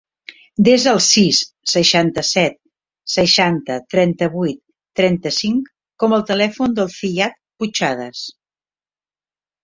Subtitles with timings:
[0.67, 1.39] Desa el sis,
[1.73, 2.55] seixanta-set,
[3.15, 4.59] seixanta, trenta-vuit,
[5.01, 5.67] trenta-cinc
[6.05, 8.23] com a telèfon del Ziyad Puchades.